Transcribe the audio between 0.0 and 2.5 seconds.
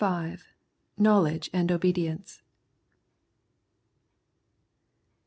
V. KNOWLEDGE AND OBEDIENCE.